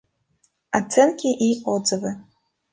Оценки 0.77 1.27
и 1.29 1.61
отзывы 1.63 2.13